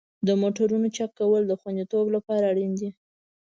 [0.27, 2.89] د موټرو چک کول د خوندیتوب لپاره اړین دي.